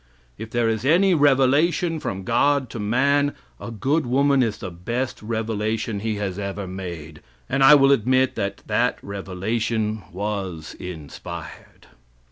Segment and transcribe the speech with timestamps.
[0.35, 5.21] If there is any revelation from God to man, a good woman is the best
[5.21, 11.85] revelation he has ever made; and I will admit that that revelation was inspired.